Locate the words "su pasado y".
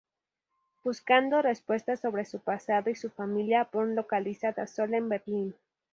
2.25-2.95